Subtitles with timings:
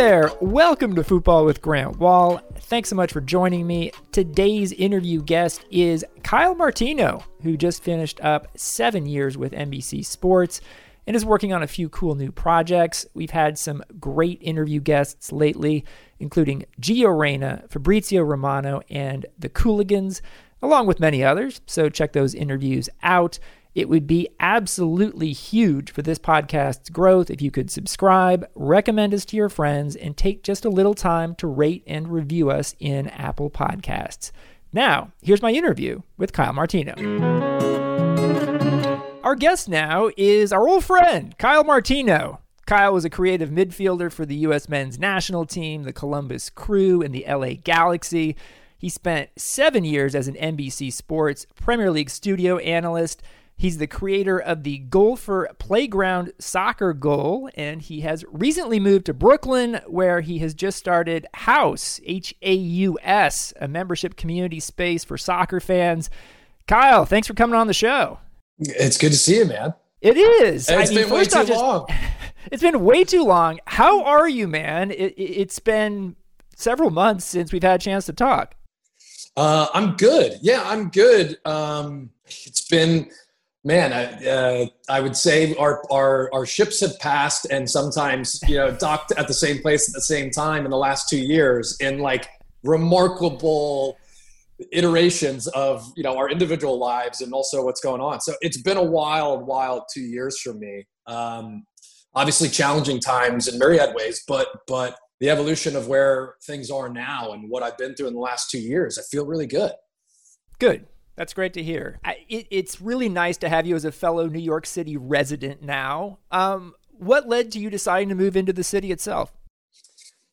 [0.00, 2.40] there, welcome to Football with Grant Wahl.
[2.54, 3.92] Thanks so much for joining me.
[4.12, 10.62] Today's interview guest is Kyle Martino, who just finished up seven years with NBC Sports
[11.06, 13.04] and is working on a few cool new projects.
[13.12, 15.84] We've had some great interview guests lately,
[16.18, 20.22] including Gio Reyna, Fabrizio Romano, and the Cooligans,
[20.62, 21.60] along with many others.
[21.66, 23.38] So check those interviews out.
[23.74, 29.24] It would be absolutely huge for this podcast's growth if you could subscribe, recommend us
[29.26, 33.06] to your friends, and take just a little time to rate and review us in
[33.08, 34.32] Apple Podcasts.
[34.72, 36.94] Now, here's my interview with Kyle Martino.
[39.22, 42.40] Our guest now is our old friend, Kyle Martino.
[42.66, 44.68] Kyle was a creative midfielder for the U.S.
[44.68, 48.36] men's national team, the Columbus Crew, and the LA Galaxy.
[48.78, 53.22] He spent seven years as an NBC Sports Premier League studio analyst
[53.60, 59.12] He's the creator of the Goalpher Playground Soccer Goal, and he has recently moved to
[59.12, 65.04] Brooklyn, where he has just started House, H A U S, a membership community space
[65.04, 66.08] for soccer fans.
[66.66, 68.18] Kyle, thanks for coming on the show.
[68.60, 69.74] It's good to see you, man.
[70.00, 70.70] It is.
[70.70, 71.86] It's I mean, been way too just, long.
[72.50, 73.60] It's been way too long.
[73.66, 74.90] How are you, man?
[74.90, 76.16] It, has been
[76.56, 78.54] several months since we've had a chance to talk.
[79.36, 80.38] Uh, I'm good.
[80.40, 81.36] Yeah, I'm good.
[81.44, 83.10] Um, it's been
[83.64, 88.56] man, I, uh, I would say our, our, our ships have passed and sometimes, you
[88.56, 91.76] know, docked at the same place at the same time in the last two years
[91.80, 92.28] in like
[92.62, 93.98] remarkable
[94.72, 98.20] iterations of, you know, our individual lives and also what's going on.
[98.20, 100.86] So it's been a wild, wild two years for me.
[101.06, 101.64] Um,
[102.14, 107.32] obviously challenging times in myriad ways, but, but the evolution of where things are now
[107.32, 109.72] and what I've been through in the last two years, I feel really good.
[110.58, 110.86] Good.
[111.16, 112.00] That's great to hear.
[112.04, 115.62] I, it, it's really nice to have you as a fellow New York City resident
[115.62, 116.18] now.
[116.30, 119.32] Um, what led to you deciding to move into the city itself?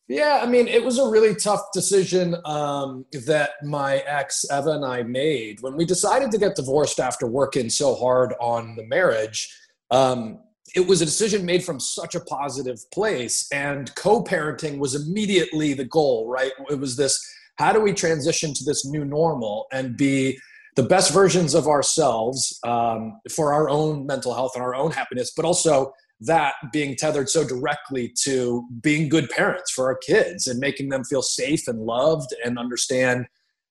[0.08, 4.86] Yeah, I mean, it was a really tough decision um, that my ex Eva and
[4.86, 9.54] I made when we decided to get divorced after working so hard on the marriage.
[9.92, 10.40] Um,
[10.76, 15.86] it was a decision made from such a positive place, and co-parenting was immediately the
[15.86, 16.30] goal.
[16.30, 16.54] Right?
[16.70, 17.22] It was this:
[17.56, 20.40] how do we transition to this new normal and be
[20.78, 25.34] the best versions of ourselves um, for our own mental health and our own happiness,
[25.36, 30.60] but also that being tethered so directly to being good parents for our kids and
[30.60, 33.26] making them feel safe and loved and understand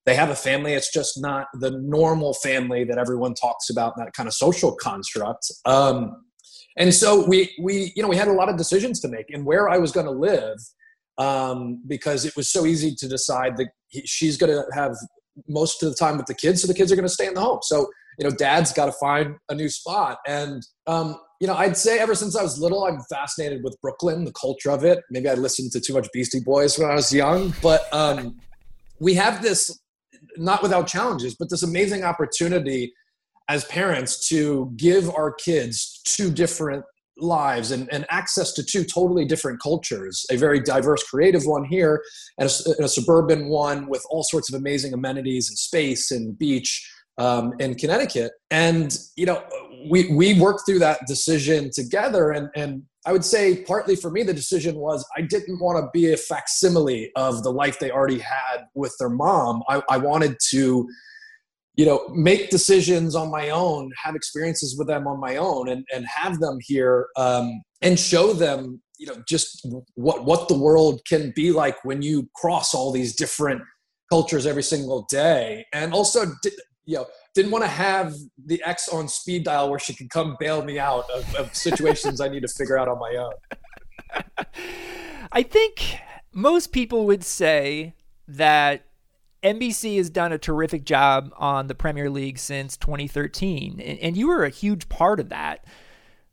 [0.04, 0.72] they have a family.
[0.72, 5.50] It's just not the normal family that everyone talks about, that kind of social construct.
[5.64, 6.24] Um,
[6.76, 9.44] and so we we you know we had a lot of decisions to make and
[9.44, 10.58] where I was going to live
[11.18, 14.94] um, because it was so easy to decide that he, she's going to have
[15.48, 17.34] most of the time with the kids, so the kids are going to stay in
[17.34, 17.60] the home.
[17.62, 17.86] So
[18.18, 20.18] you know, dad's got to find a new spot.
[20.26, 24.24] And um, you know, I'd say ever since I was little, I'm fascinated with Brooklyn,
[24.24, 25.00] the culture of it.
[25.10, 28.40] Maybe I listened to too much Beastie Boys when I was young, but um,
[29.00, 29.78] we have this
[30.38, 32.92] not without challenges, but this amazing opportunity
[33.48, 36.84] as parents to give our kids two different
[37.18, 42.02] lives and, and access to two totally different cultures a very diverse creative one here
[42.38, 46.38] and a, and a suburban one with all sorts of amazing amenities and space and
[46.38, 48.32] beach um, in connecticut.
[48.50, 49.42] And you know
[49.90, 52.30] we we worked through that decision together.
[52.30, 55.88] And and i would say partly for me the decision was i didn't want to
[55.92, 59.62] be a facsimile of the life they already had with their mom.
[59.68, 60.88] I, I wanted to
[61.76, 65.84] you know make decisions on my own have experiences with them on my own and,
[65.94, 71.00] and have them here um, and show them you know just what what the world
[71.06, 73.62] can be like when you cross all these different
[74.10, 75.66] cultures every single day.
[75.72, 76.26] And also
[76.84, 78.14] you know didn't want to have
[78.46, 82.20] the ex on speed dial where she could come bail me out of, of situations
[82.20, 84.46] i need to figure out on my own.
[85.32, 85.98] I think
[86.32, 87.94] most people would say
[88.28, 88.85] that
[89.46, 94.26] NBC has done a terrific job on the Premier League since 2013, and, and, you
[94.26, 95.64] were a huge part of that.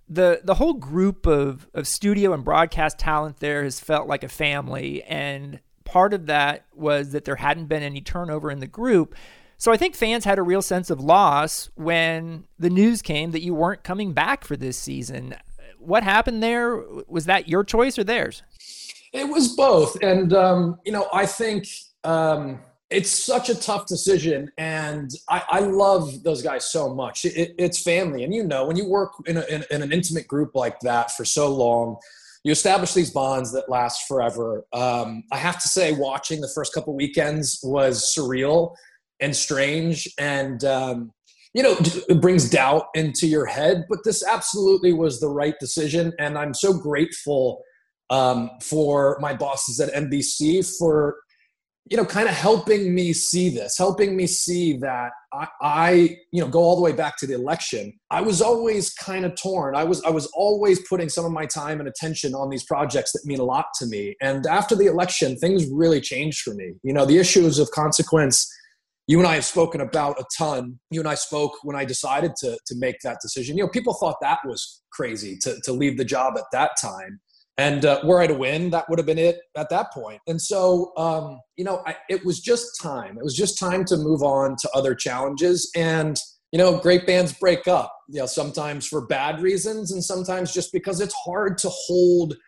[0.10, 4.28] the The whole group of of studio and broadcast talent there has felt like a
[4.28, 9.16] family, and part of that was that there hadn't been any turnover in the group.
[9.58, 13.44] So I think fans had a real sense of loss when the news came that
[13.44, 15.36] you weren't coming back for this season.
[15.78, 16.84] What happened there?
[17.08, 18.42] Was that your choice or theirs?
[19.14, 21.68] It was both, and um, you know, I think.
[22.04, 22.60] Um,
[22.94, 27.26] it's such a tough decision and i, I love those guys so much.
[27.26, 30.28] It, it's family and you know when you work in, a, in, in, an intimate
[30.28, 31.98] group like that for so long
[32.44, 34.66] you establish these bonds that last forever.
[34.74, 38.76] Um, i have to say watching the first couple weekends was surreal
[39.20, 41.12] and strange and um,
[41.54, 41.76] you know
[42.10, 46.54] it brings doubt into your head but this absolutely was the right decision and i'm
[46.54, 47.64] so grateful
[48.10, 51.18] um, for my bosses at NBC for
[51.90, 56.42] you know kind of helping me see this helping me see that I, I you
[56.42, 59.76] know go all the way back to the election i was always kind of torn
[59.76, 63.12] i was i was always putting some of my time and attention on these projects
[63.12, 66.74] that mean a lot to me and after the election things really changed for me
[66.84, 68.50] you know the issues of consequence
[69.08, 70.80] you and I have spoken about a ton.
[70.90, 73.58] You and I spoke when I decided to, to make that decision.
[73.58, 77.20] You know, people thought that was crazy to, to leave the job at that time.
[77.58, 80.22] And uh, were I to win, that would have been it at that point.
[80.28, 83.18] And so, um, you know, I, it was just time.
[83.18, 85.70] It was just time to move on to other challenges.
[85.76, 86.18] And,
[86.52, 90.74] you know, great bands break up, you know, sometimes for bad reasons and sometimes just
[90.74, 92.36] because it's hard to hold–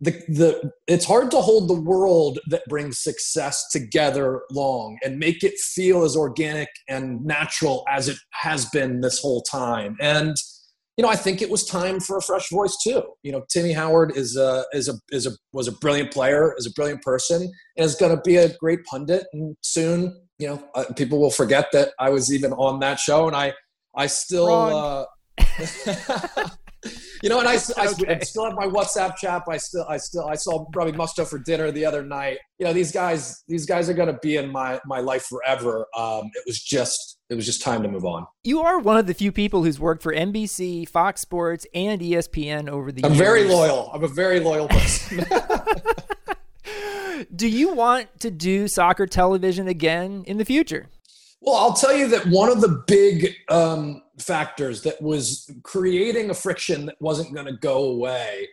[0.00, 5.44] the the it's hard to hold the world that brings success together long and make
[5.44, 10.36] it feel as organic and natural as it has been this whole time and
[10.96, 13.72] you know i think it was time for a fresh voice too you know timmy
[13.72, 17.42] howard is a is a is a was a brilliant player is a brilliant person
[17.42, 21.30] and is going to be a great pundit and soon you know uh, people will
[21.30, 23.52] forget that i was even on that show and i
[23.96, 25.04] i still uh,
[27.22, 28.14] you know, and I, I, okay.
[28.14, 29.42] I, still have my WhatsApp chat.
[29.48, 32.38] I still, I still, I saw probably Mustoe for dinner the other night.
[32.58, 35.86] You know, these guys, these guys are going to be in my my life forever.
[35.96, 38.26] Um, it was just, it was just time to move on.
[38.42, 42.68] You are one of the few people who's worked for NBC, Fox Sports, and ESPN
[42.68, 43.20] over the I'm years.
[43.20, 43.90] I'm very loyal.
[43.94, 45.24] I'm a very loyal person.
[47.34, 50.88] do you want to do soccer television again in the future?
[51.40, 56.34] Well, I'll tell you that one of the big um, factors that was creating a
[56.34, 58.48] friction that wasn't going to go away.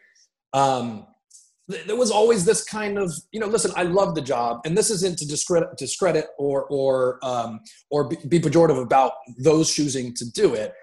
[0.54, 1.08] Um,
[1.68, 4.90] there was always this kind of, you know, listen, I love the job, and this
[4.90, 7.60] isn't to discredit, discredit or or um,
[7.92, 10.74] or be pejorative about those choosing to do it.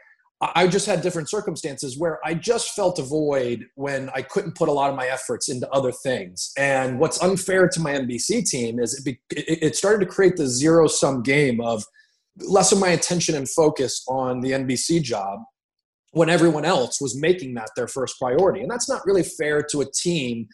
[0.54, 4.68] I just had different circumstances where I just felt a void when I couldn't put
[4.68, 6.52] a lot of my efforts into other things.
[6.58, 10.46] And what's unfair to my NBC team is it, be, it started to create the
[10.46, 11.84] zero sum game of
[12.40, 15.40] less of my attention and focus on the NBC job
[16.14, 18.60] when everyone else was making that their first priority.
[18.60, 20.48] And that's not really fair to a team.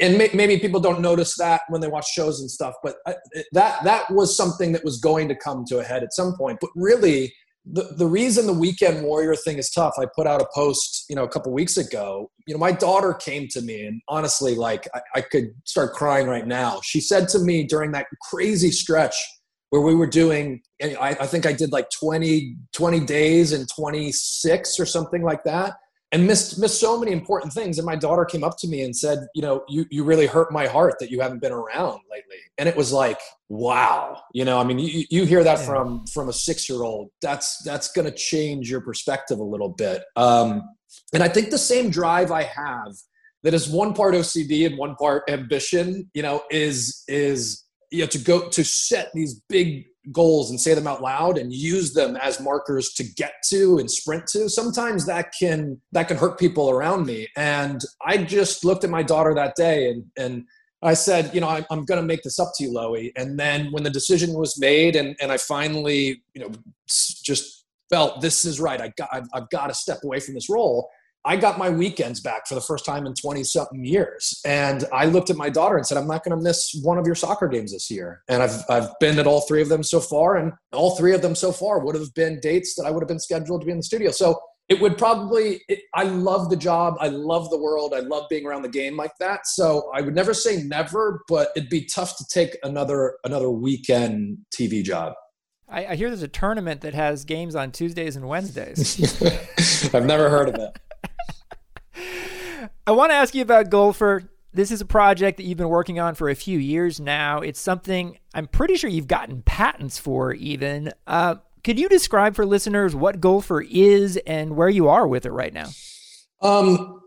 [0.00, 3.12] And may, maybe people don't notice that when they watch shows and stuff, but uh,
[3.52, 6.58] that that was something that was going to come to a head at some point.
[6.60, 7.32] But really,
[7.64, 11.16] the, the reason the weekend warrior thing is tough i put out a post you
[11.16, 12.30] know a couple weeks ago.
[12.46, 16.26] You know my daughter came to me and honestly like I, I could start crying
[16.26, 16.80] right now.
[16.82, 19.16] She said to me during that crazy stretch
[19.70, 24.78] where we were doing I, I, think i did like 20 20 days and 26
[24.78, 25.74] or something like that
[26.14, 27.76] and missed missed so many important things.
[27.78, 30.52] And my daughter came up to me and said you know you, you really hurt
[30.52, 32.38] my heart that you haven't been around lately.
[32.56, 34.22] And it was like wow.
[34.32, 35.66] You know i mean you, you hear that yeah.
[35.66, 39.70] from from a six year old that's that's going to change your perspective a little
[39.70, 40.04] bit.
[40.16, 40.62] Um,
[41.12, 42.94] and i think the same drive i have
[43.42, 48.06] that is one part ocd and one part ambition you know is is you know
[48.06, 52.16] to go to set these big goals and say them out loud and use them
[52.16, 56.70] as markers to get to and sprint to sometimes that can that can hurt people
[56.70, 57.28] around me.
[57.36, 60.44] And i just looked at my daughter that day and and
[60.82, 63.38] i said you know I, am going to make this up to you loie and
[63.38, 66.50] then when the decision was made and and i finally you know
[66.86, 70.48] just felt this is right i got i've, I've got to step away from this
[70.48, 70.88] role
[71.26, 74.40] I got my weekends back for the first time in 20 something years.
[74.44, 77.06] And I looked at my daughter and said, I'm not going to miss one of
[77.06, 78.22] your soccer games this year.
[78.28, 80.36] And I've, I've been at all three of them so far.
[80.36, 83.08] And all three of them so far would have been dates that I would have
[83.08, 84.10] been scheduled to be in the studio.
[84.10, 84.38] So
[84.68, 86.96] it would probably, it, I love the job.
[87.00, 87.94] I love the world.
[87.94, 89.46] I love being around the game like that.
[89.46, 94.38] So I would never say never, but it'd be tough to take another, another weekend
[94.54, 95.14] TV job.
[95.68, 99.22] I, I hear there's a tournament that has games on Tuesdays and Wednesdays.
[99.94, 100.78] I've never heard of it.
[102.86, 104.28] I want to ask you about Goalpher.
[104.52, 107.40] This is a project that you've been working on for a few years now.
[107.40, 110.92] It's something I'm pretty sure you've gotten patents for, even.
[111.06, 115.32] Uh, could you describe for listeners what Goalpher is and where you are with it
[115.32, 115.68] right now?
[116.42, 117.00] Um,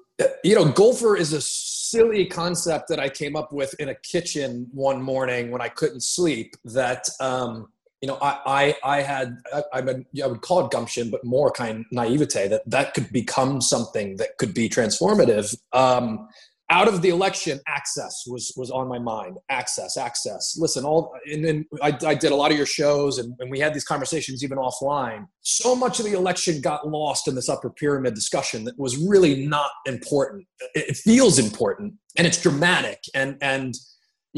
[0.43, 4.67] you know, Goalpher is a silly concept that I came up with in a kitchen
[4.73, 6.55] one morning when I couldn't sleep.
[6.65, 7.67] That um,
[8.01, 11.51] you know, I, I, I had, I, I, I would call it gumption, but more
[11.51, 15.55] kind of naivete that that could become something that could be transformative.
[15.73, 16.27] Um,
[16.69, 19.37] out of the election, access was was on my mind.
[19.49, 20.57] Access, access.
[20.59, 23.57] Listen, all and, then I, I did a lot of your shows, and, and we
[23.57, 25.27] had these conversations even offline.
[25.39, 29.47] So much of the election got lost in this upper pyramid discussion that was really
[29.47, 30.45] not important.
[30.75, 33.73] It, it feels important, and it's dramatic, and and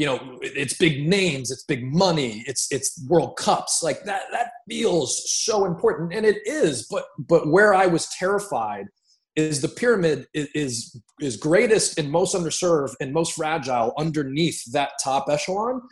[0.00, 4.50] you know it's big names it's big money it's it's world cups like that that
[4.66, 8.86] feels so important and it is but but where i was terrified
[9.36, 15.26] is the pyramid is is greatest and most underserved and most fragile underneath that top
[15.28, 15.82] echelon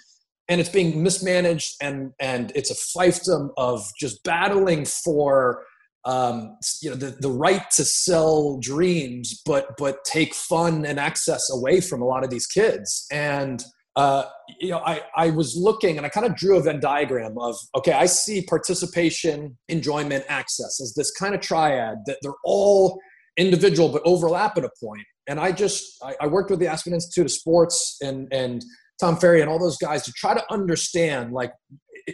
[0.48, 5.64] and it's being mismanaged and and it's a fiefdom of just battling for
[6.06, 11.50] um, you know the, the right to sell dreams but but take fun and access
[11.50, 13.62] away from a lot of these kids and
[13.98, 14.24] uh,
[14.60, 17.56] you know I, I was looking and i kind of drew a venn diagram of
[17.74, 23.00] okay i see participation enjoyment access as this kind of triad that they're all
[23.36, 25.04] individual but overlap at a point.
[25.26, 28.64] and i just i, I worked with the aspen institute of sports and and
[29.00, 31.52] Tom Farrey and all those guys to try to understand like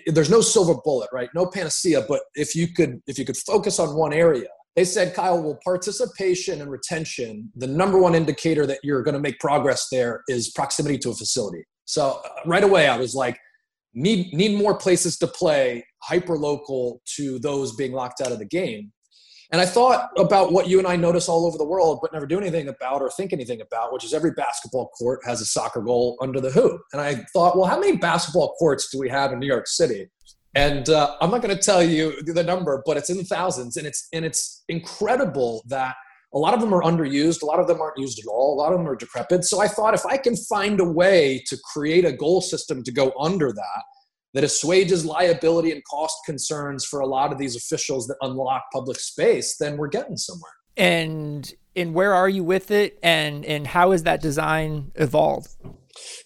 [0.07, 1.31] there's no silver bullet, right?
[1.35, 4.49] No panacea, but if you could if you could focus on one area.
[4.77, 9.21] They said, Kyle, well, participation and retention, the number one indicator that you're going to
[9.21, 11.65] make progress there is proximity to a facility.
[11.85, 13.39] So uh, right away, I was like,
[13.95, 18.45] need need more places to play, hyper local to those being locked out of the
[18.45, 18.93] game.
[19.53, 22.27] And I thought about what you and I notice all over the world, but never
[22.27, 25.81] do anything about or think anything about, which is every basketball court has a soccer
[25.81, 26.81] goal under the hoop.
[26.93, 30.09] And I thought, well, how many basketball courts do we have in New York City?
[30.57, 33.77] And uh, I'm not going to tell you the number, but it's in the thousands,
[33.77, 35.97] and it's and it's incredible that
[36.35, 38.59] a lot of them are underused, a lot of them aren't used at all, a
[38.61, 39.45] lot of them are decrepit.
[39.45, 42.93] So I thought if I can find a way to create a goal system to
[42.93, 43.83] go under that,
[44.35, 48.99] that assuages liability and cost concerns for a lot of these officials that unlock public
[48.99, 50.53] space, then we're getting somewhere.
[50.77, 55.55] And and where are you with it, and and how has that design evolved?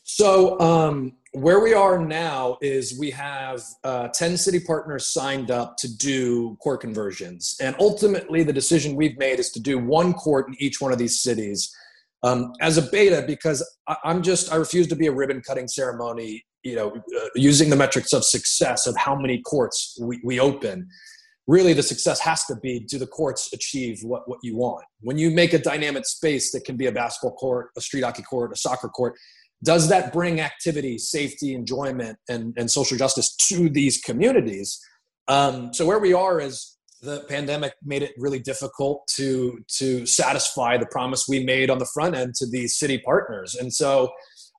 [0.05, 5.77] So um, where we are now is we have uh, 10 city partners signed up
[5.77, 10.49] to do court conversions and ultimately the decision we've made is to do one court
[10.49, 11.75] in each one of these cities
[12.23, 15.69] um, as a beta because I, am just i refuse to be a ribbon cutting
[15.69, 20.41] ceremony you know, uh, using the metrics of success of how many courts we, we
[20.41, 20.89] open,
[21.47, 24.85] really the success has to be do the courts achieve what, what you want?
[25.01, 28.23] When you make a dynamic space that can be a basketball court, a street hockey
[28.23, 29.15] court, a soccer court,
[29.65, 34.79] does that bring activity, safety, enjoyment, and, and social justice to these communities?
[35.27, 40.77] Um, so where we are is the pandemic made it really difficult to to satisfy
[40.77, 44.11] the promise we made on the front end to these city partners, and so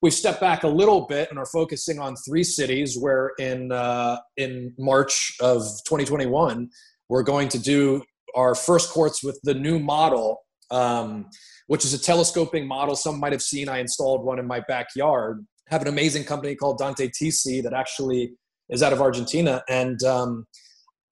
[0.01, 4.17] we've stepped back a little bit and are focusing on three cities where in uh,
[4.37, 6.69] in March of 2021
[7.09, 8.01] we're going to do
[8.35, 10.37] our first courts with the new model,
[10.71, 11.29] um,
[11.67, 12.95] which is a telescoping model.
[12.95, 13.69] Some might have seen.
[13.69, 15.45] I installed one in my backyard.
[15.67, 18.33] Have an amazing company called Dante TC that actually
[18.69, 20.45] is out of Argentina, and um,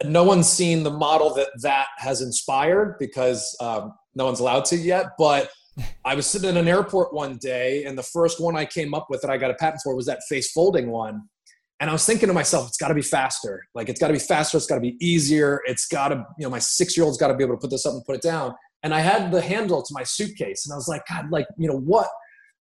[0.03, 4.77] no one's seen the model that that has inspired because um, no one's allowed to
[4.77, 5.07] yet.
[5.17, 5.49] But
[6.05, 9.07] I was sitting in an airport one day, and the first one I came up
[9.09, 11.23] with that I got a patent for was that face folding one.
[11.79, 13.63] And I was thinking to myself, it's got to be faster.
[13.75, 14.57] Like it's got to be faster.
[14.57, 15.61] It's got to be easier.
[15.65, 17.69] It's got to, you know, my six year old's got to be able to put
[17.69, 18.55] this up and put it down.
[18.88, 21.67] And I had the handle to my suitcase, and I was like, God, like you
[21.67, 22.08] know what,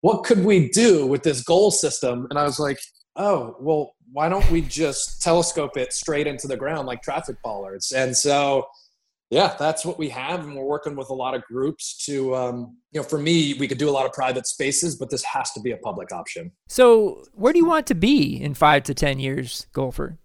[0.00, 2.26] what could we do with this goal system?
[2.30, 2.80] And I was like,
[3.14, 7.92] oh, well, why don't we just telescope it straight into the ground like traffic bollards?
[7.92, 8.66] And so
[9.30, 12.76] yeah, that's what we have, and we're working with a lot of groups to, um,
[12.90, 15.52] you know, for me, we could do a lot of private spaces, but this has
[15.52, 16.50] to be a public option.
[16.66, 20.18] So, where do you want to be in five to ten years, goalpher?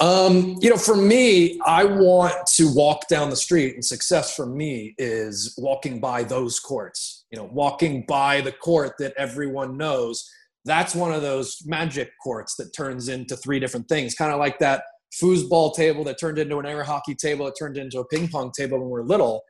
[0.00, 4.46] Um, you know, for me, I want to walk down the street, and success for
[4.46, 7.24] me is walking by those courts.
[7.30, 10.28] You know, walking by the court that everyone knows.
[10.64, 14.58] That's one of those magic courts that turns into three different things, kind of like
[14.60, 18.28] that foosball table that turned into an air hockey table that turned into a ping
[18.28, 19.42] pong table when we were little.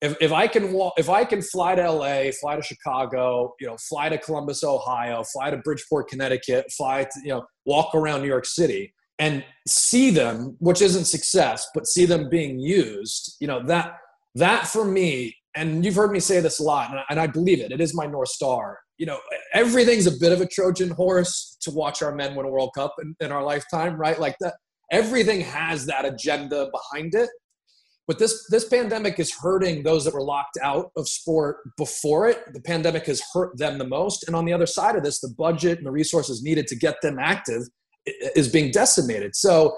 [0.00, 3.66] If, if I can walk, if I can fly to LA, fly to Chicago, you
[3.66, 8.22] know, fly to Columbus, Ohio, fly to Bridgeport, Connecticut, fly to, you know, walk around
[8.22, 13.46] New York City and see them, which isn't success, but see them being used, you
[13.46, 13.96] know, that,
[14.34, 17.26] that for me, and you've heard me say this a lot, and I, and I
[17.28, 18.78] believe it, it is my North Star.
[18.98, 19.18] You know,
[19.52, 22.94] everything's a bit of a Trojan horse to watch our men win a World Cup
[23.00, 24.18] in, in our lifetime, right?
[24.18, 24.54] Like that,
[24.90, 27.30] everything has that agenda behind it
[28.06, 32.52] but this this pandemic is hurting those that were locked out of sport before it
[32.52, 35.34] the pandemic has hurt them the most and on the other side of this the
[35.38, 37.62] budget and the resources needed to get them active
[38.06, 39.74] is being decimated so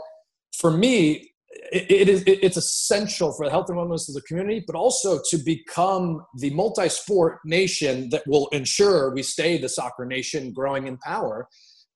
[0.59, 1.31] for me
[1.73, 5.21] it, it is it's essential for the health and wellness of the community but also
[5.31, 10.97] to become the multi-sport nation that will ensure we stay the soccer nation growing in
[10.99, 11.49] power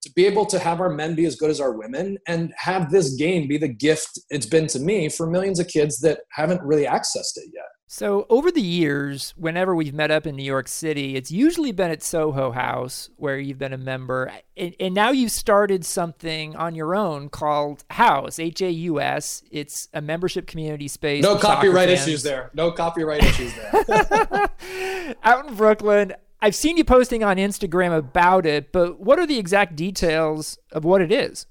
[0.03, 2.91] to be able to have our men be as good as our women and have
[2.91, 6.63] this game be the gift it's been to me for millions of kids that haven't
[6.63, 7.65] really accessed it yet.
[7.93, 11.91] So, over the years, whenever we've met up in New York City, it's usually been
[11.91, 14.31] at Soho House where you've been a member.
[14.57, 19.43] And, and now you've started something on your own called House, H A U S.
[19.51, 21.25] It's a membership community space.
[21.25, 22.53] No copyright issues there.
[22.55, 24.51] No copyright issues there.
[25.25, 26.13] Out in Brooklyn.
[26.41, 30.85] I've seen you posting on Instagram about it, but what are the exact details of
[30.85, 31.47] what it is?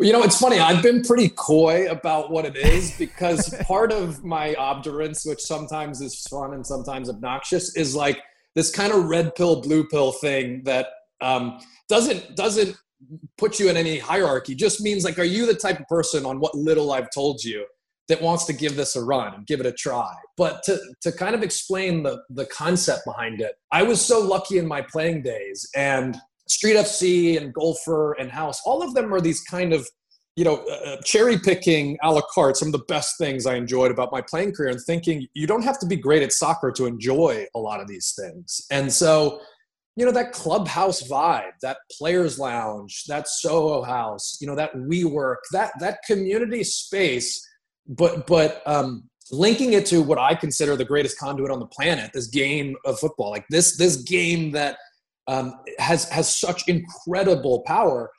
[0.00, 0.58] Well, you know, it's funny.
[0.58, 6.00] I've been pretty coy about what it is because part of my obdurance, which sometimes
[6.00, 8.18] is fun and sometimes obnoxious, is like
[8.54, 10.86] this kind of red pill, blue pill thing that
[11.20, 11.58] um,
[11.90, 12.78] doesn't doesn't
[13.36, 14.54] put you in any hierarchy.
[14.54, 17.66] Just means like, are you the type of person on what little I've told you
[18.08, 20.14] that wants to give this a run and give it a try?
[20.38, 24.56] But to to kind of explain the the concept behind it, I was so lucky
[24.56, 26.16] in my playing days and
[26.50, 29.88] Street FC and Goalpher and House, all of them are these kind of,
[30.34, 33.54] you know, uh, uh, cherry picking a la carte, some of the best things I
[33.54, 36.72] enjoyed about my playing career and thinking you don't have to be great at soccer
[36.72, 38.66] to enjoy a lot of these things.
[38.72, 39.40] And so,
[39.94, 45.36] you know, that clubhouse vibe, that players lounge, that Soho house, you know, that WeWork,
[45.52, 47.46] that, that community space,
[47.86, 52.10] but, but, um, linking it to what I consider the greatest conduit on the planet,
[52.12, 54.78] this game of football, like this, this game that
[55.28, 58.10] um, has has such incredible power.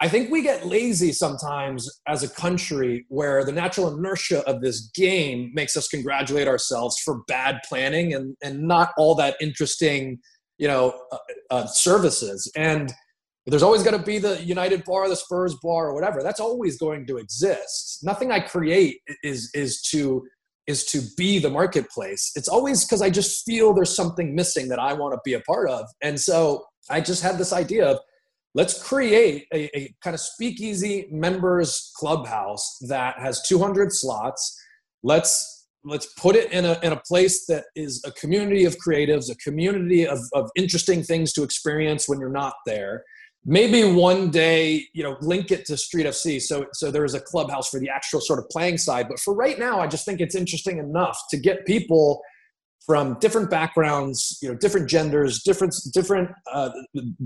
[0.00, 4.90] I think we get lazy sometimes as a country where the natural inertia of this
[4.94, 10.18] game makes us congratulate ourselves for bad planning and, and not all that interesting,
[10.58, 11.18] you know, uh,
[11.50, 12.50] uh, services.
[12.56, 12.92] And
[13.46, 16.22] there's always going to be the United bar, the Spurs bar, or whatever.
[16.22, 18.00] That's always going to exist.
[18.02, 20.26] Nothing I create is is to
[20.66, 22.32] is to be the marketplace.
[22.36, 25.40] It's always because I just feel there's something missing that I want to be a
[25.40, 25.86] part of.
[26.02, 27.98] And so I just had this idea of
[28.54, 34.58] let's create a, a kind of speakeasy members clubhouse that has 200 slots.
[35.02, 35.50] Let's
[35.86, 39.36] let's put it in a, in a place that is a community of creatives, a
[39.36, 43.04] community of, of interesting things to experience when you're not there
[43.46, 47.68] maybe one day you know link it to street fc so so there's a clubhouse
[47.68, 49.08] for the actual sort of playing side.
[49.08, 52.22] But for right now i just think it's interesting enough to get people
[52.86, 56.70] from different backgrounds you know different genders different different uh,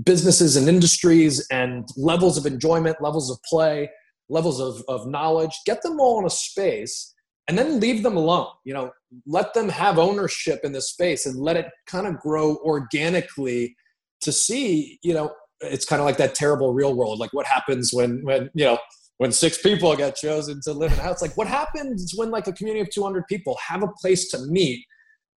[0.03, 3.89] businesses and industries and levels of enjoyment levels of play
[4.29, 5.51] levels of, of knowledge.
[5.65, 7.13] Get them all in a space
[7.47, 8.47] and then leave them alone.
[8.63, 8.91] You know
[9.25, 13.75] let them have ownership in this space and let it kind of grow organically
[14.21, 17.19] to see you know it's kind of like that terrible real world.
[17.19, 18.77] Like what happens when when you know
[19.17, 21.21] when six people get chosen to live in a house?
[21.21, 24.85] Like what happens when like a community of 200 people have a place to meet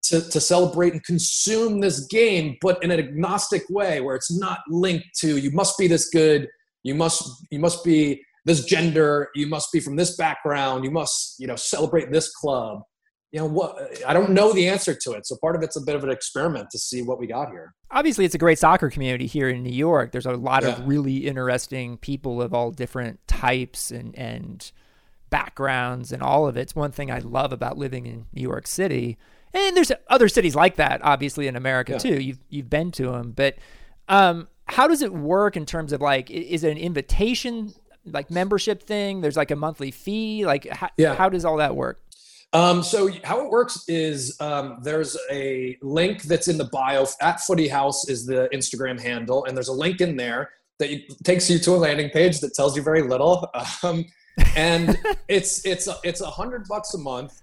[0.05, 4.59] to, to celebrate and consume this game, but in an agnostic way where it's not
[4.69, 6.49] linked to you must be this good,
[6.83, 11.37] you must you must be this gender, you must be from this background, you must
[11.39, 12.83] you know celebrate this club
[13.33, 15.27] you know what i don't know the answer to it.
[15.27, 17.75] So part of it's a bit of an experiment to see what we got here.
[17.91, 20.13] Obviously it's a great soccer community here in new york.
[20.13, 20.71] There's a lot yeah.
[20.71, 24.71] of really interesting people of all different types and and
[25.31, 26.61] backgrounds and all of it.
[26.61, 29.19] it's one thing i love about living in new york city.
[29.55, 31.99] And there's other cities like that obviously in america yeah.
[31.99, 32.21] too.
[32.21, 33.57] You've you've been to them but
[34.09, 37.73] um, how does it work in terms of like is it an invitation
[38.05, 39.21] like membership thing?
[39.21, 40.45] There's like a monthly fee?
[40.45, 41.15] Like how, yeah.
[41.15, 42.01] how does all that work
[42.53, 47.07] um, so how it works is um, there's a link that's in the bio.
[47.21, 50.91] At Footy House is the Instagram handle, and there's a link in there that
[51.25, 53.49] takes you to a landing page that tells you very little,
[53.83, 54.05] um,
[54.55, 57.41] and it's it's it's a hundred bucks a month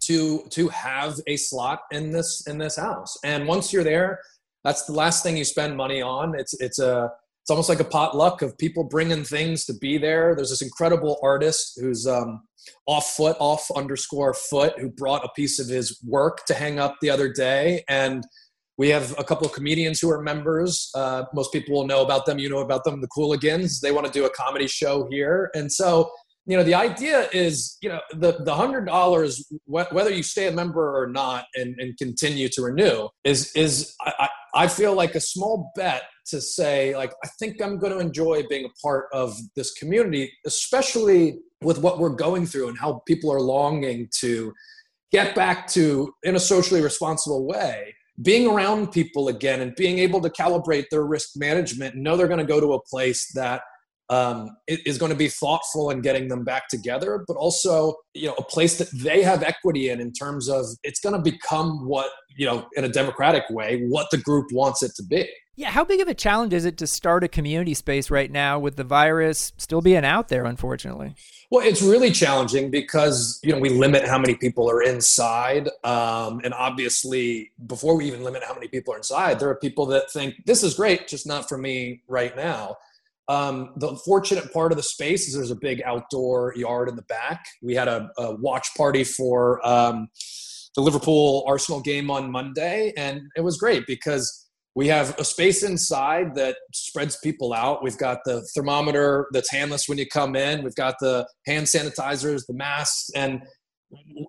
[0.00, 4.20] to to have a slot in this in this house, and once you're there,
[4.64, 6.36] that's the last thing you spend money on.
[6.36, 7.12] It's it's a
[7.46, 10.34] it's almost like a potluck of people bringing things to be there.
[10.34, 12.40] There's this incredible artist who's um,
[12.88, 16.96] off foot, off underscore foot, who brought a piece of his work to hang up
[17.00, 17.84] the other day.
[17.88, 18.24] And
[18.78, 20.90] we have a couple of comedians who are members.
[20.96, 22.40] Uh, most people will know about them.
[22.40, 23.78] You know about them, the Cooligans.
[23.78, 25.52] They want to do a comedy show here.
[25.54, 26.10] And so,
[26.46, 30.48] you know, the idea is, you know, the, the hundred dollars, wh- whether you stay
[30.48, 34.28] a member or not and, and continue to renew is, is I, I
[34.66, 38.64] feel like a small bet to say like i think i'm going to enjoy being
[38.64, 43.40] a part of this community especially with what we're going through and how people are
[43.40, 44.52] longing to
[45.12, 50.20] get back to in a socially responsible way being around people again and being able
[50.20, 53.60] to calibrate their risk management and know they're going to go to a place that
[54.08, 58.34] um, is going to be thoughtful in getting them back together, but also you know
[58.38, 62.10] a place that they have equity in in terms of it's going to become what
[62.36, 65.28] you know in a democratic way what the group wants it to be.
[65.58, 68.58] Yeah, how big of a challenge is it to start a community space right now
[68.58, 71.14] with the virus still being out there, unfortunately?
[71.50, 76.40] Well, it's really challenging because you know we limit how many people are inside, um,
[76.44, 80.10] and obviously, before we even limit how many people are inside, there are people that
[80.10, 82.76] think this is great, just not for me right now.
[83.28, 87.02] Um, the fortunate part of the space is there's a big outdoor yard in the
[87.02, 87.44] back.
[87.62, 90.08] We had a, a watch party for um,
[90.76, 95.62] the Liverpool Arsenal game on Monday, and it was great because we have a space
[95.62, 97.82] inside that spreads people out.
[97.82, 100.62] We've got the thermometer that's handless when you come in.
[100.62, 103.40] We've got the hand sanitizers, the masks, and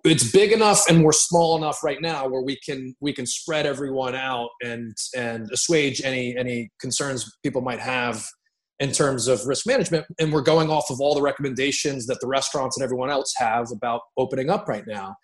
[0.04, 3.66] it's big enough and we're small enough right now where we can we can spread
[3.66, 8.24] everyone out and and assuage any any concerns people might have
[8.80, 10.06] in terms of risk management.
[10.18, 13.70] And we're going off of all the recommendations that the restaurants and everyone else have
[13.72, 15.16] about opening up right now.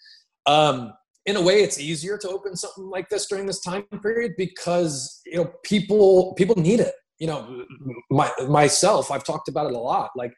[0.46, 0.92] Um,
[1.26, 5.22] in a way, it's easier to open something like this during this time period because
[5.24, 6.94] you know people people need it.
[7.18, 7.64] You know,
[8.10, 10.10] my, myself, I've talked about it a lot.
[10.16, 10.32] Like,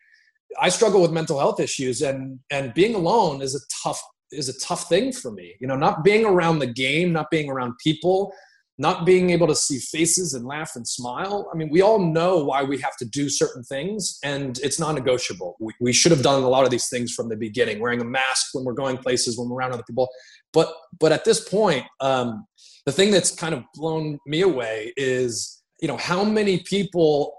[0.60, 4.00] I struggle with mental health issues, and and being alone is a tough
[4.30, 5.56] is a tough thing for me.
[5.60, 8.32] You know, not being around the game, not being around people,
[8.78, 11.48] not being able to see faces and laugh and smile.
[11.52, 14.94] I mean, we all know why we have to do certain things, and it's non
[14.94, 15.56] negotiable.
[15.60, 18.04] We, we, should have done a lot of these things from the beginning, wearing a
[18.04, 20.08] mask when we're going places, when we're around other people.
[20.52, 22.46] But, but at this point, um,
[22.84, 27.34] the thing that's kind of blown me away is, you know, how many people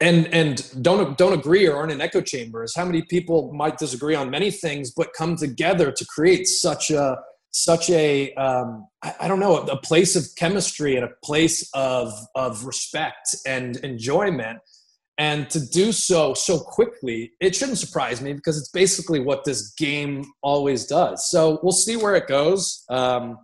[0.00, 4.14] and and don't don't agree or aren't in echo chambers how many people might disagree
[4.14, 7.18] on many things but come together to create such a
[7.50, 12.12] such a um, I, I don't know a place of chemistry and a place of
[12.34, 14.58] of respect and enjoyment.
[15.18, 19.74] And to do so so quickly it shouldn't surprise me because it's basically what this
[19.74, 21.28] game always does.
[21.30, 22.84] So we'll see where it goes.
[22.88, 23.36] Um,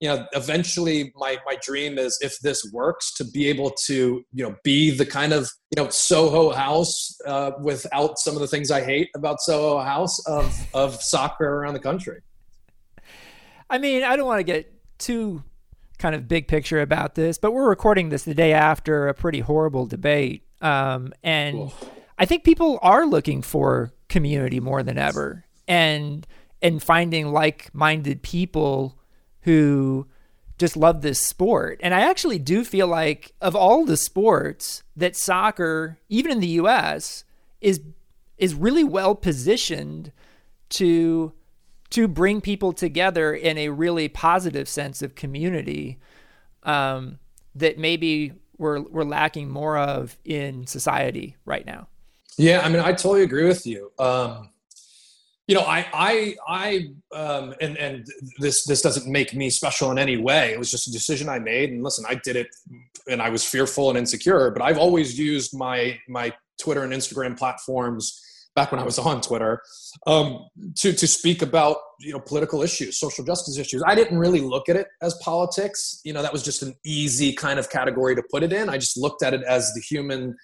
[0.00, 4.44] you know eventually my my dream is if this works to be able to you
[4.44, 8.70] know be the kind of you know soho house uh, without some of the things
[8.70, 12.20] i hate about soho house of of soccer around the country
[13.68, 15.42] I mean, I don't want to get too
[15.98, 19.40] kind of big picture about this, but we're recording this the day after a pretty
[19.40, 20.46] horrible debate.
[20.60, 21.74] Um, and cool.
[22.18, 26.26] I think people are looking for community more than ever and
[26.62, 28.98] and finding like-minded people
[29.42, 30.06] who
[30.58, 31.78] just love this sport.
[31.82, 36.48] And I actually do feel like of all the sports that soccer, even in the
[36.48, 37.24] US,
[37.60, 37.80] is
[38.38, 40.12] is really well positioned
[40.68, 41.32] to
[41.90, 45.98] to bring people together in a really positive sense of community
[46.62, 47.18] um,
[47.54, 51.88] that maybe we're we're lacking more of in society right now.
[52.38, 53.90] Yeah, I mean, I totally agree with you.
[53.98, 54.50] Um,
[55.46, 58.06] you know, I, I, I, um, and and
[58.38, 60.52] this this doesn't make me special in any way.
[60.52, 62.48] It was just a decision I made, and listen, I did it,
[63.08, 64.50] and I was fearful and insecure.
[64.50, 68.20] But I've always used my my Twitter and Instagram platforms
[68.56, 69.62] back when I was on Twitter,
[70.06, 73.82] um, to to speak about you know political issues, social justice issues.
[73.86, 76.00] I didn't really look at it as politics.
[76.04, 78.68] You know, that was just an easy kind of category to put it in.
[78.68, 80.34] I just looked at it as the human,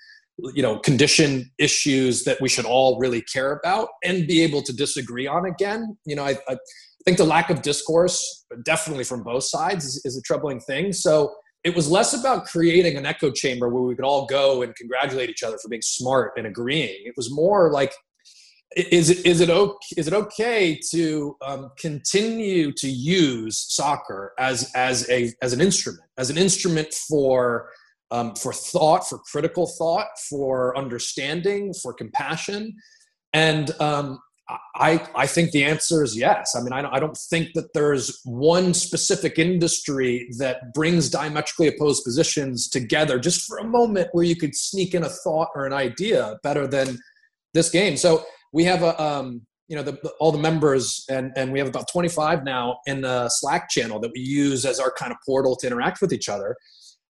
[0.54, 4.72] you know, condition issues that we should all really care about and be able to
[4.72, 5.96] disagree on again.
[6.04, 6.56] You know, I, I
[7.04, 10.92] think the lack of discourse, definitely from both sides, is, is a troubling thing.
[10.92, 14.74] So it was less about creating an echo chamber where we could all go and
[14.74, 17.02] congratulate each other for being smart and agreeing.
[17.04, 17.92] It was more like,
[18.74, 24.72] is it is it okay is it okay to um, continue to use soccer as
[24.74, 27.68] as a as an instrument as an instrument for
[28.10, 32.74] um, for thought for critical thought for understanding for compassion
[33.34, 34.18] and um,
[34.74, 36.54] I, I think the answer is yes.
[36.56, 41.68] I mean, I don't, I don't think that there's one specific industry that brings diametrically
[41.68, 45.66] opposed positions together just for a moment where you could sneak in a thought or
[45.66, 46.98] an idea better than
[47.54, 47.96] this game.
[47.96, 51.68] So we have a, um, you know, the, all the members, and, and we have
[51.68, 55.56] about 25 now in the Slack channel that we use as our kind of portal
[55.56, 56.56] to interact with each other.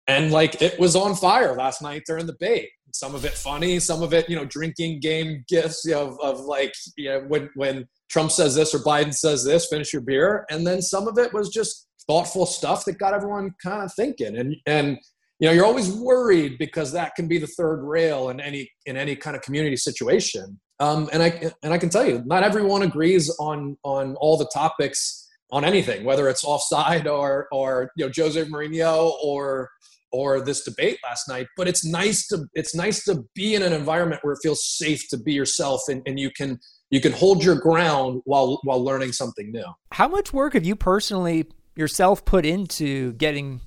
[0.09, 3.81] And like it was on fire last night during the debate some of it funny,
[3.81, 7.87] some of it, you know, drinking game gifts of, of like, you know, when, when
[8.11, 10.45] Trump says this or Biden says this, finish your beer.
[10.51, 14.37] And then some of it was just thoughtful stuff that got everyone kind of thinking.
[14.37, 14.99] And, and,
[15.41, 18.97] you know, you're always worried because that can be the third rail in any, in
[18.97, 20.61] any kind of community situation.
[20.79, 24.51] Um, and I, and I can tell you, not everyone agrees on, on all the
[24.53, 29.71] topics on anything, whether it's offside or, or, you know, Jose Mourinho or,
[30.13, 33.73] or this debate last night but it's nice to it's nice to be in an
[33.73, 36.59] environment where it feels safe to be yourself and, and you can
[36.93, 39.65] you can hold your ground while while learning something new.
[39.93, 43.63] How much work have you personally yourself put into getting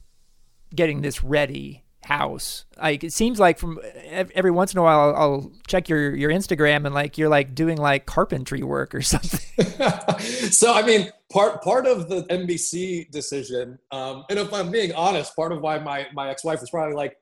[0.74, 2.66] getting this ready house.
[2.78, 6.30] Like it seems like from every once in a while I'll, I'll, check your your
[6.30, 9.66] Instagram and like you're like doing like carpentry work or something.
[10.52, 15.36] so I mean, part part of the NBC decision, um, and if I'm being honest,
[15.36, 17.18] part of why my my ex wife was probably like,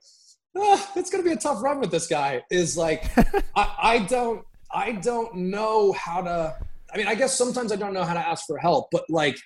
[0.57, 3.09] ah, it's going to be a tough run with this guy is like
[3.55, 6.55] I, I don't I don't know how to.
[6.93, 9.37] I mean, I guess sometimes I don't know how to ask for help, but like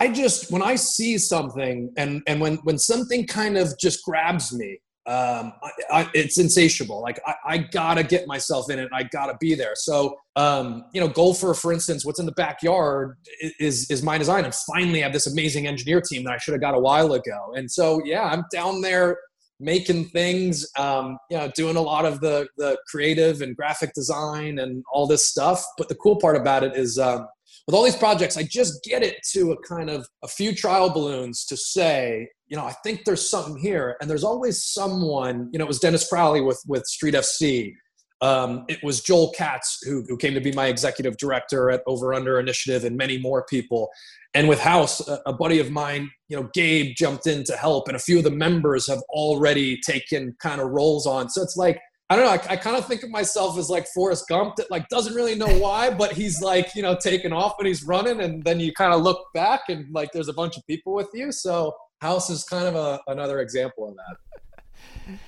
[0.00, 4.52] I just when I see something and and when when something kind of just grabs
[4.52, 7.02] me, um, I, I, it's insatiable.
[7.02, 8.88] Like I, I, gotta get myself in it.
[8.92, 9.74] I gotta be there.
[9.74, 13.16] So um, you know, Goalpher, for instance, what's in the backyard
[13.60, 14.44] is is my design.
[14.44, 17.12] And finally, I have this amazing engineer team that I should have got a while
[17.12, 17.52] ago.
[17.54, 19.18] And so yeah, I'm down there
[19.60, 20.66] making things.
[20.78, 25.06] Um, you know, doing a lot of the the creative and graphic design and all
[25.06, 25.64] this stuff.
[25.78, 26.98] But the cool part about it is.
[26.98, 27.28] Um,
[27.66, 30.90] with all these projects, I just get it to a kind of a few trial
[30.90, 33.96] balloons to say, you know, I think there's something here.
[34.00, 37.72] And there's always someone, you know, it was Dennis Crowley with, with Street FC.
[38.20, 42.14] Um, it was Joel Katz who, who came to be my executive director at Over
[42.14, 43.90] Under Initiative and many more people.
[44.34, 47.86] And with House, a, a buddy of mine, you know, Gabe jumped in to help,
[47.86, 51.28] and a few of the members have already taken kind of roles on.
[51.28, 52.32] So it's like, I don't know.
[52.32, 55.34] I, I kind of think of myself as like Forrest Gump that like doesn't really
[55.34, 58.20] know why, but he's like, you know, taking off and he's running.
[58.20, 61.08] And then you kind of look back and like there's a bunch of people with
[61.14, 61.32] you.
[61.32, 65.18] So House is kind of a, another example of that.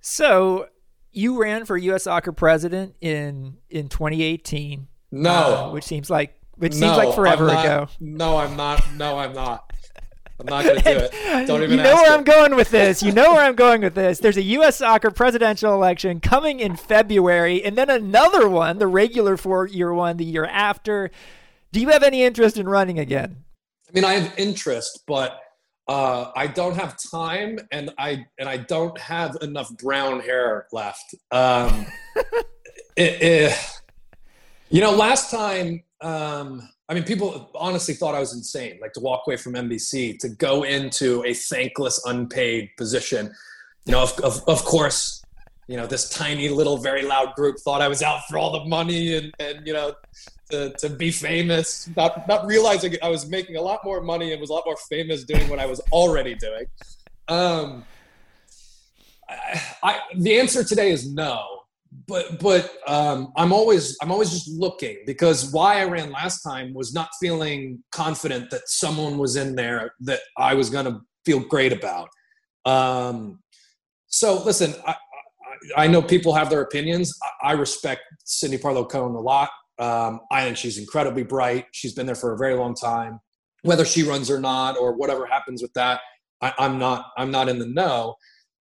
[0.00, 0.68] So
[1.12, 2.04] you ran for U.S.
[2.04, 4.86] Soccer president in in 2018.
[5.12, 7.88] No, uh, which seems like which no, seems like forever not, ago.
[8.00, 8.82] No, I'm not.
[8.94, 9.72] No, I'm not.
[10.38, 11.12] I'm not going to do it.
[11.46, 11.78] Don't even.
[11.78, 12.18] You know where it.
[12.18, 13.02] I'm going with this.
[13.02, 14.18] You know where I'm going with this.
[14.18, 14.76] There's a U.S.
[14.76, 20.24] soccer presidential election coming in February, and then another one, the regular four-year one, the
[20.24, 21.10] year after.
[21.72, 23.44] Do you have any interest in running again?
[23.88, 25.40] I mean, I have interest, but
[25.88, 31.14] uh, I don't have time, and I and I don't have enough brown hair left.
[31.30, 31.86] Um,
[32.96, 33.58] it, it,
[34.68, 35.82] you know, last time.
[36.02, 40.18] Um, I mean, people honestly thought I was insane, like to walk away from NBC,
[40.20, 43.34] to go into a thankless, unpaid position.
[43.86, 45.24] You know, of, of, of course,
[45.66, 48.64] you know, this tiny little, very loud group thought I was out for all the
[48.68, 49.94] money and, and you know,
[50.50, 54.40] to, to be famous, not, not realizing I was making a lot more money and
[54.40, 56.66] was a lot more famous doing what I was already doing.
[57.26, 57.84] Um,
[59.28, 61.65] I, I, the answer today is no
[62.06, 66.74] but but um, I'm always I'm always just looking because why I ran last time
[66.74, 71.72] was not feeling confident that someone was in there that I was to feel great
[71.72, 72.08] about.
[72.64, 73.40] Um,
[74.08, 74.92] so listen, I,
[75.76, 77.16] I, I, know people have their opinions.
[77.42, 79.50] I, I respect Cindy Parlow Cone a lot.
[79.78, 81.66] Um, I think she's incredibly bright.
[81.72, 83.20] She's been there for a very long time.
[83.62, 86.00] Whether she runs or not, or whatever happens with that,
[86.40, 88.16] I, I'm not I'm not in the know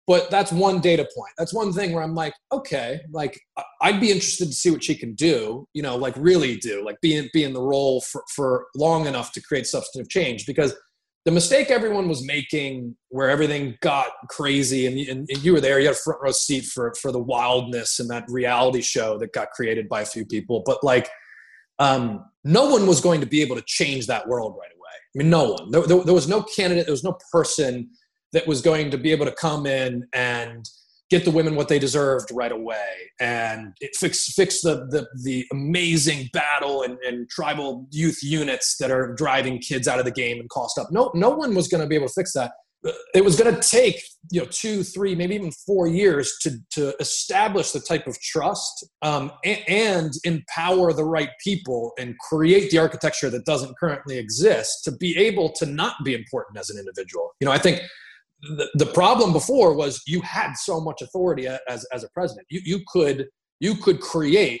[0.06, 1.32] but that's one data point.
[1.38, 3.40] That's one thing where i'm like okay like
[3.80, 7.00] i'd be interested to see what she can do you know like really do like
[7.00, 10.46] be in, be in the role for, for long enough to create substantive change.
[10.46, 10.74] Because
[11.24, 15.78] the mistake everyone was making where everything got crazy and, and, and you were there
[15.78, 19.32] you had a front row seat for for the wildness and that reality show that
[19.32, 20.62] got created by a few people.
[20.66, 21.08] But like
[21.78, 24.90] um, no one was going to be able to change that world right away.
[25.14, 25.70] I mean no one.
[25.70, 27.90] There, there, there was no candidate there was no person
[28.32, 30.68] that was going to be able to come in and
[31.12, 35.46] get the women what they deserved right away and it fix fix the the, the
[35.52, 40.40] amazing battle and, and tribal youth units that are driving kids out of the game
[40.40, 40.88] and cost up.
[40.90, 42.52] No no one was going to be able to fix that.
[43.14, 46.96] It was going to take you know two, three, maybe even four years to to
[46.98, 52.78] establish the type of trust um, and, and empower the right people and create the
[52.78, 57.30] architecture that doesn't currently exist to be able to not be important as an individual.
[57.38, 57.82] You know, I think
[58.42, 62.46] the, the problem before was you had so much authority as, as a president.
[62.50, 63.28] You, you could
[63.60, 64.60] you could create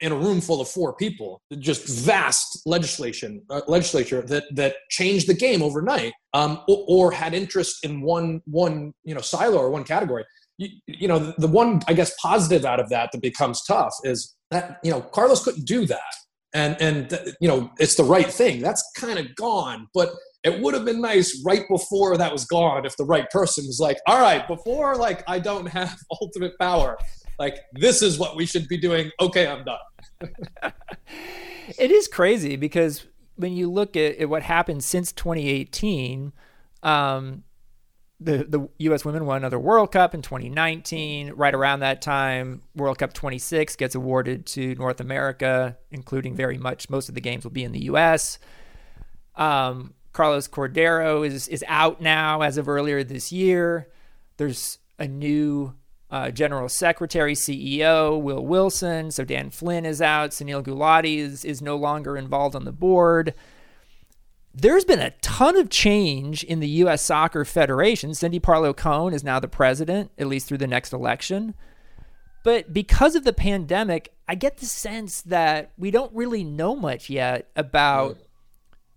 [0.00, 5.26] in a room full of four people just vast legislation uh, legislature that that changed
[5.26, 9.70] the game overnight um, or, or, had interest in one one you know silo or
[9.70, 10.24] one category
[10.56, 13.94] you, you know the, the one i guess positive out of that that becomes tough
[14.04, 16.14] is that you know carlos couldn't do that
[16.54, 18.60] and and you know it's the right thing.
[18.60, 20.10] That's kind of gone but
[20.44, 23.80] it would have been nice right before that was gone if the right person was
[23.80, 26.98] like all right before like i don't have ultimate power
[27.38, 29.10] like this is what we should be doing.
[29.20, 30.72] Okay i'm done.
[31.78, 36.32] It is crazy because when you look at, at what happened since 2018
[36.82, 37.42] um,
[38.24, 39.04] the the U.S.
[39.04, 41.32] women won another World Cup in 2019.
[41.34, 46.88] Right around that time, World Cup 26 gets awarded to North America, including very much
[46.90, 48.38] most of the games will be in the U.S.
[49.36, 53.88] Um, Carlos Cordero is is out now as of earlier this year.
[54.36, 55.74] There's a new
[56.10, 59.10] uh, general secretary, CEO, Will Wilson.
[59.10, 60.30] So Dan Flynn is out.
[60.30, 63.34] Sunil Gulati is is no longer involved on the board
[64.54, 67.02] there's been a ton of change in the U.S.
[67.02, 68.14] Soccer Federation.
[68.14, 71.54] Cindy Parlow Cone is now the president, at least through the next election.
[72.44, 77.10] But because of the pandemic, I get the sense that we don't really know much
[77.10, 78.18] yet about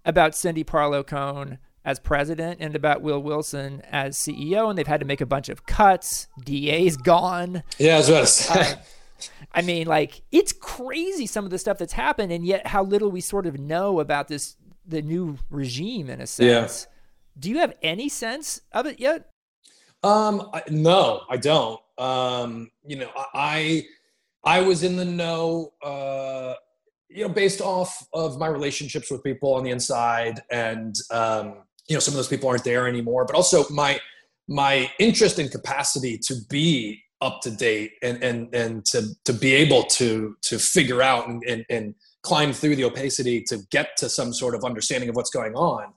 [0.06, 5.00] about Cindy Parlow Cone as president and about Will Wilson as CEO, and they've had
[5.00, 6.28] to make a bunch of cuts.
[6.44, 7.64] DA's gone.
[7.78, 8.60] Yeah, I was about to say.
[8.60, 8.76] Uh,
[9.54, 13.10] I mean, like it's crazy some of the stuff that's happened, and yet how little
[13.10, 14.56] we sort of know about this
[14.88, 16.88] the new regime in a sense.
[16.88, 16.94] Yeah.
[17.40, 19.30] Do you have any sense of it yet?
[20.04, 21.80] Um, no, I don't.
[21.98, 23.86] Um, you know, I
[24.44, 26.54] I was in the know, uh,
[27.10, 31.96] you know, based off of my relationships with people on the inside, and um, you
[31.96, 33.26] know, some of those people aren't there anymore.
[33.26, 34.00] But also my
[34.48, 39.54] my interest and capacity to be up to date and and and to to be
[39.54, 41.96] able to to figure out and and, and
[42.28, 45.94] climb through the opacity to get to some sort of understanding of what's going on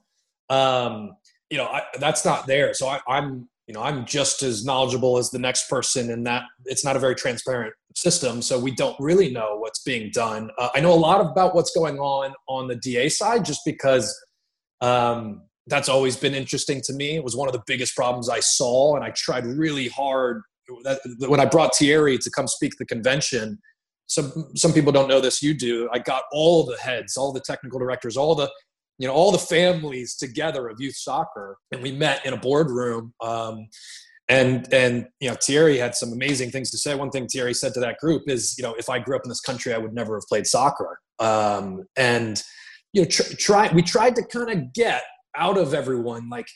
[0.51, 1.15] um,
[1.49, 2.73] you know I, that's not there.
[2.73, 6.43] So I, i'm you know i'm just as knowledgeable as the next person in that
[6.65, 8.41] it's not a very transparent system.
[8.41, 10.49] So we don't really know what's being done.
[10.57, 14.07] Uh, i know a lot about what's going on on the da side just because
[14.81, 17.15] um, that's always been interesting to me.
[17.15, 20.41] It was one of the biggest problems i saw and i tried really hard.
[20.83, 23.59] That, when i brought thierry to come speak the convention
[24.07, 27.39] some some people don't know this you do i got all the heads all the
[27.39, 28.49] technical directors all the
[28.97, 33.13] you know all the families together of youth soccer and we met in a boardroom
[33.21, 33.67] um,
[34.31, 36.95] and and you know Thierry had some amazing things to say.
[36.95, 39.29] One thing Thierry said to that group is, you know, if I grew up in
[39.29, 40.99] this country, I would never have played soccer.
[41.19, 42.41] Um, and
[42.93, 45.03] you know, tr- try we tried to kind of get
[45.35, 46.47] out of everyone like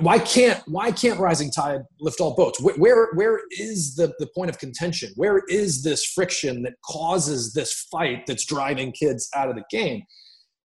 [0.00, 2.60] why can't why can't rising tide lift all boats?
[2.60, 5.10] Where where is the the point of contention?
[5.16, 10.02] Where is this friction that causes this fight that's driving kids out of the game?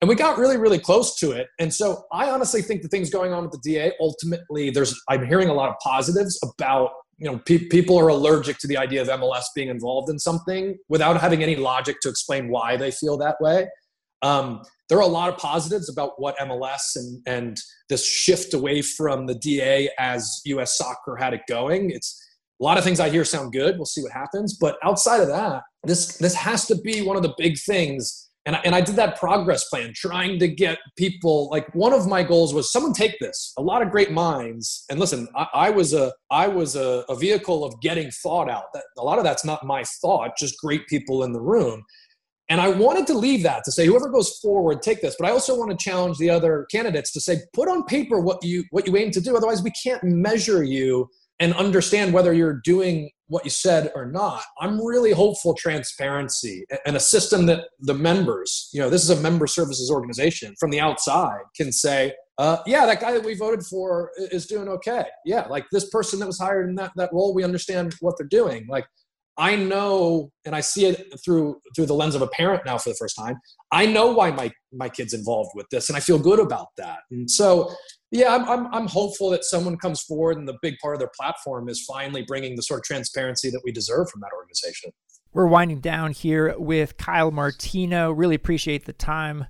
[0.01, 1.47] And we got really really close to it.
[1.59, 5.25] And so i honestly think the things going on with the da ultimately there's i'm
[5.25, 9.01] hearing a lot of positives about you know pe- people are allergic to the idea
[9.01, 13.17] of mls being involved in something without having any logic to explain why they feel
[13.17, 13.67] that way.
[14.21, 17.57] Um, there are a lot of positives about what MLS and, and
[17.89, 21.89] this shift away from the DA as US soccer had it going.
[21.89, 22.21] It's
[22.61, 23.77] a lot of things I hear sound good.
[23.77, 24.57] We'll see what happens.
[24.59, 28.29] But outside of that, this this has to be one of the big things.
[28.47, 32.07] And I, and I did that progress plan, trying to get people like one of
[32.07, 33.53] my goals was someone take this.
[33.57, 34.85] A lot of great minds.
[34.91, 38.65] And listen, I, I was a I was a, a vehicle of getting thought out.
[38.73, 41.83] That a lot of that's not my thought, just great people in the room.
[42.49, 45.15] And I wanted to leave that to say whoever goes forward, take this.
[45.19, 48.43] But I also want to challenge the other candidates to say, put on paper what
[48.43, 49.35] you what you aim to do.
[49.35, 54.43] Otherwise, we can't measure you and understand whether you're doing what you said or not.
[54.59, 59.19] I'm really hopeful transparency and a system that the members, you know, this is a
[59.21, 63.65] member services organization from the outside can say, uh, yeah, that guy that we voted
[63.65, 65.05] for is doing okay.
[65.25, 68.27] Yeah, like this person that was hired in that, that role, we understand what they're
[68.27, 68.67] doing.
[68.69, 68.85] Like
[69.37, 72.89] I know, and I see it through through the lens of a parent now for
[72.89, 73.35] the first time.
[73.71, 76.99] I know why my my kid's involved with this, and I feel good about that.
[77.11, 77.73] And so,
[78.11, 81.11] yeah, I'm I'm, I'm hopeful that someone comes forward, and the big part of their
[81.17, 84.91] platform is finally bringing the sort of transparency that we deserve from that organization.
[85.33, 88.11] We're winding down here with Kyle Martino.
[88.11, 89.47] Really appreciate the time,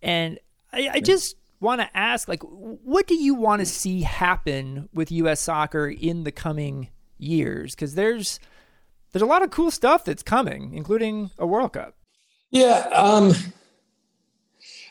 [0.00, 0.38] and
[0.72, 5.12] I, I just want to ask, like, what do you want to see happen with
[5.12, 5.40] U.S.
[5.40, 7.74] soccer in the coming years?
[7.74, 8.40] Because there's
[9.12, 11.94] there's a lot of cool stuff that's coming, including a World Cup.
[12.50, 13.32] Yeah, um,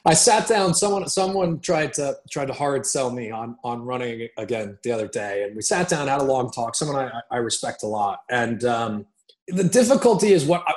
[0.06, 0.74] I sat down.
[0.74, 5.08] Someone someone tried to tried to hard sell me on on running again the other
[5.08, 6.76] day, and we sat down, had a long talk.
[6.76, 9.06] Someone I, I respect a lot, and um,
[9.48, 10.64] the difficulty is what.
[10.68, 10.74] I,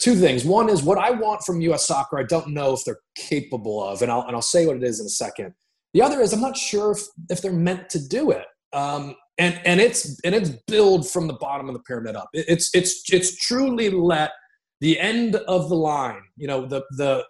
[0.00, 0.44] two things.
[0.44, 1.86] One is what I want from U.S.
[1.86, 2.18] soccer.
[2.18, 5.00] I don't know if they're capable of, and I'll and I'll say what it is
[5.00, 5.54] in a second.
[5.94, 8.46] The other is I'm not sure if, if they're meant to do it.
[8.72, 12.28] Um, and and it's and it's build from the bottom of the pyramid up.
[12.32, 14.32] It's it's it's truly let
[14.80, 16.22] the end of the line.
[16.36, 17.24] You know the the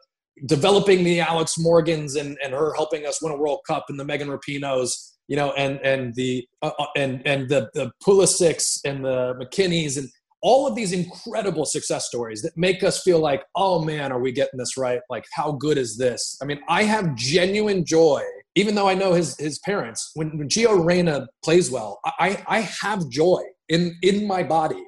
[0.46, 4.04] developing the Alex Morgans and and her helping us win a World Cup and the
[4.04, 5.12] Megan Rapinoes.
[5.28, 9.96] You know and and the uh, uh and and the the Pulisics and the McKennies
[9.96, 10.08] and
[10.42, 14.32] all of these incredible success stories that make us feel like, oh man, are we
[14.32, 15.00] getting this right?
[15.08, 16.36] Like, how good is this?
[16.42, 18.24] I mean, I have genuine joy
[18.54, 22.60] even though I know his his parents, when, when Gio Reyna plays well, I, I
[22.60, 24.82] have joy in in my body.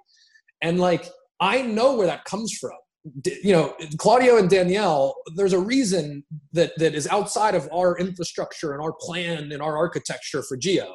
[0.63, 1.09] And like
[1.41, 2.73] I know where that comes from.
[3.43, 8.73] You know, Claudio and Danielle, there's a reason that that is outside of our infrastructure
[8.73, 10.91] and our plan and our architecture for Gio.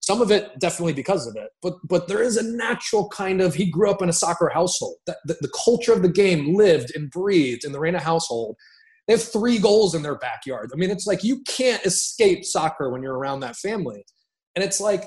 [0.00, 3.54] Some of it definitely because of it, but but there is a natural kind of
[3.54, 4.96] he grew up in a soccer household.
[5.06, 8.56] That the, the culture of the game lived and breathed in the Reyna household
[9.10, 10.70] they have three goals in their backyard.
[10.72, 14.04] I mean, it's like you can't escape soccer when you're around that family.
[14.54, 15.02] And it's like,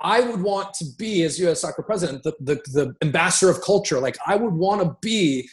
[0.00, 1.62] I would want to be, as U.S.
[1.62, 3.98] soccer president, the, the, the ambassador of culture.
[3.98, 5.48] Like, I would want to be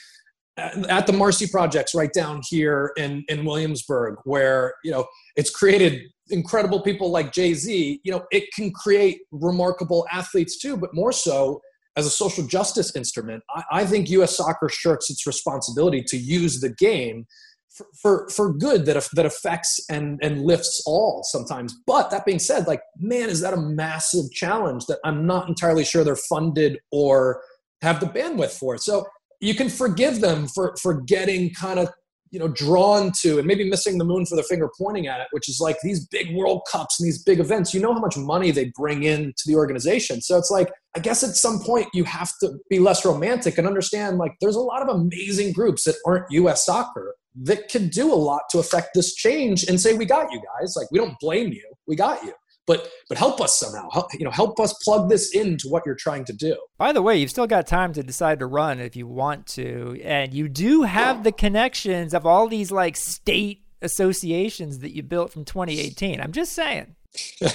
[0.56, 6.04] at the Marcy projects right down here in, in Williamsburg, where, you know, it's created
[6.30, 8.02] incredible people like Jay Z.
[8.04, 11.60] You know, it can create remarkable athletes too, but more so
[11.96, 13.42] as a social justice instrument.
[13.50, 14.38] I, I think U.S.
[14.38, 17.26] soccer shirks its responsibility to use the game
[17.70, 21.76] for, for, for good that that affects and and lifts all sometimes.
[21.86, 25.86] But that being said, like man, is that a massive challenge that I'm not entirely
[25.86, 27.42] sure they're funded or
[27.82, 28.78] have the bandwidth for.
[28.78, 29.06] So
[29.40, 31.90] you can forgive them for for getting kind of
[32.32, 35.28] you know drawn to and maybe missing the moon for the finger pointing at it
[35.32, 38.18] which is like these big world cups and these big events you know how much
[38.18, 41.88] money they bring in to the organization so it's like i guess at some point
[41.94, 45.84] you have to be less romantic and understand like there's a lot of amazing groups
[45.86, 49.94] that aren't us soccer that could do a lot to affect this change and say
[49.94, 50.76] we got you guys.
[50.76, 51.72] Like we don't blame you.
[51.88, 52.34] We got you.
[52.68, 53.90] But but help us somehow.
[53.92, 56.56] Help, you know help us plug this into what you're trying to do.
[56.78, 60.00] By the way you've still got time to decide to run if you want to.
[60.04, 65.32] And you do have the connections of all these like state associations that you built
[65.32, 66.96] from 2018 i'm just saying.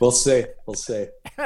[0.00, 0.44] We'll see.
[0.66, 1.06] We'll see.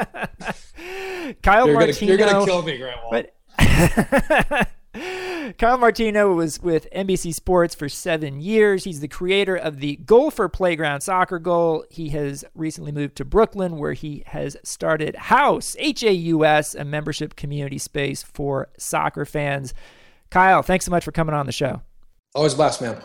[1.41, 7.33] Kyle you're martino gonna, you're gonna kill me grandma but Kyle Martino was with NBC
[7.33, 8.83] Sports for seven years.
[8.83, 11.85] He's the creator of the Goalpher Playground Soccer Goal.
[11.89, 16.75] He has recently moved to Brooklyn, where he has started Haus, H A U S,
[16.75, 19.73] a membership community space for soccer fans.
[20.29, 21.81] Kyle, thanks so much for coming on the show.
[22.35, 23.01] Always a blast, man.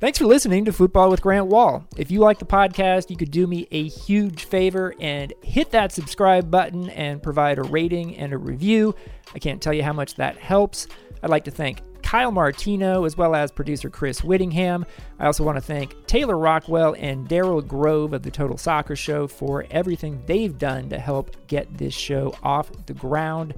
[0.00, 1.84] Thanks for listening to Football with Grant Wahl.
[1.96, 5.90] If you like the podcast, you could do me a huge favor and hit that
[5.90, 8.94] subscribe button and provide a rating and a review.
[9.34, 10.86] I can't tell you how much that helps.
[11.22, 14.86] I'd like to thank Kyle Martino as well as producer Chris Whittingham.
[15.18, 19.26] I also want to thank Taylor Rockwell and Daryl Grove of the Total Soccer Show
[19.26, 23.54] for everything they've done to help get this show off the ground.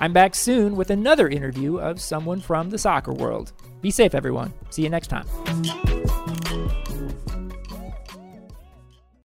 [0.00, 3.52] I'm back soon with another interview of someone from the soccer world.
[3.80, 4.52] Be safe, everyone.
[4.70, 5.26] See you next time.